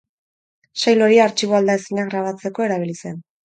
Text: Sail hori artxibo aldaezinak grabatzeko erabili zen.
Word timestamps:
Sail 0.83 1.03
hori 1.09 1.19
artxibo 1.27 1.59
aldaezinak 1.59 2.11
grabatzeko 2.17 2.69
erabili 2.71 3.01
zen. 3.07 3.25